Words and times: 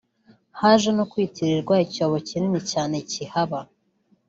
haje 0.59 0.89
no 0.97 1.03
kwitirirwa 1.11 1.75
icyobo 1.85 2.15
kinini 2.27 2.59
cyane 2.71 2.95
cyihaba 3.09 3.59